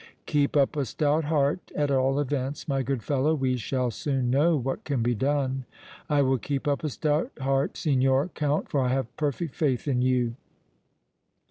"Keep 0.25 0.57
up 0.57 0.75
a 0.75 0.83
stout 0.83 1.25
heart, 1.25 1.71
at 1.75 1.91
all 1.91 2.19
events, 2.19 2.67
my 2.67 2.81
good 2.81 3.03
fellow. 3.03 3.35
We 3.35 3.55
shall 3.57 3.91
soon 3.91 4.31
know 4.31 4.57
what 4.57 4.83
can 4.83 5.03
be 5.03 5.13
done." 5.13 5.65
"I 6.09 6.23
will 6.23 6.39
keep 6.39 6.67
up 6.67 6.83
a 6.83 6.89
stout 6.89 7.31
heart, 7.39 7.77
Signor 7.77 8.29
Count, 8.29 8.67
for 8.67 8.81
I 8.81 8.87
have 8.89 9.15
perfect 9.15 9.53
faith 9.53 9.87
in 9.87 10.01
you!" 10.01 10.33